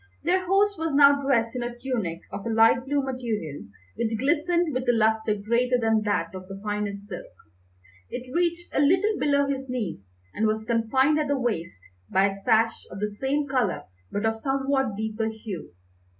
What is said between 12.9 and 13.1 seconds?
the